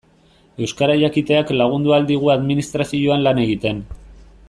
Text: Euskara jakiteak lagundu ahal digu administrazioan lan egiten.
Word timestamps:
Euskara 0.67 0.95
jakiteak 1.01 1.53
lagundu 1.61 1.93
ahal 1.99 2.07
digu 2.13 2.31
administrazioan 2.39 3.27
lan 3.29 3.43
egiten. 3.47 3.85